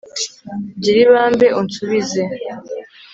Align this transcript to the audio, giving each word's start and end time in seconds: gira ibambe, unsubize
gira 0.81 0.99
ibambe, 1.05 1.47
unsubize 1.59 2.21